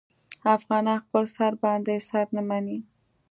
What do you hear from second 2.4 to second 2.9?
مني.